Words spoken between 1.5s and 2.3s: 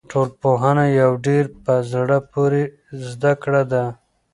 په زړه